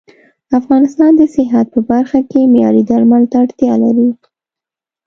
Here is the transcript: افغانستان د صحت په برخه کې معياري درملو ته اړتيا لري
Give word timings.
افغانستان 0.59 1.11
د 1.17 1.21
صحت 1.35 1.65
په 1.73 1.79
برخه 1.91 2.19
کې 2.29 2.51
معياري 2.51 2.83
درملو 2.89 3.29
ته 3.31 3.35
اړتيا 3.43 3.73
لري 3.83 4.09